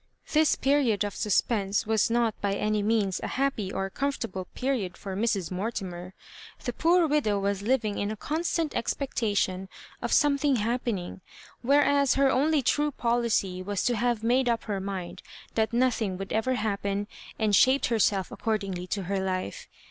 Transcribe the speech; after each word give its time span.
Tliis 0.27 0.59
period 0.59 1.03
of 1.03 1.13
suspense 1.15 1.85
was 1.85 2.09
not 2.09 2.33
by 2.41 2.53
any 2.55 2.81
means 2.81 3.19
a 3.21 3.27
happy 3.27 3.71
or 3.71 3.87
comfortable 3.91 4.45
period 4.55 4.97
for 4.97 5.15
Mrs. 5.15 5.51
Mortimer. 5.51 6.15
The 6.63 6.73
poor 6.73 7.05
widow 7.05 7.37
was 7.37 7.61
living 7.61 7.99
in 7.99 8.09
a 8.09 8.15
constant 8.15 8.73
expec 8.75 9.13
tation 9.13 9.67
ot 10.01 10.09
something 10.09 10.55
happening, 10.55 11.21
whereas 11.61 12.15
her 12.15 12.31
only 12.31 12.63
true 12.63 12.89
policy 12.89 13.61
was 13.61 13.83
to 13.83 13.95
have 13.95 14.23
made 14.23 14.49
up 14.49 14.63
her 14.63 14.79
mind 14.79 15.21
that 15.53 15.71
nothing 15.71 16.17
would 16.17 16.33
ever 16.33 16.55
happen, 16.55 17.05
and 17.37 17.55
shaped 17.55 17.85
herself 17.89 18.31
accordingly 18.31 18.87
to 18.87 19.03
her 19.03 19.19
life. 19.23 19.67